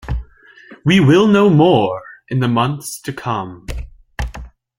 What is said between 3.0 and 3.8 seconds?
to come.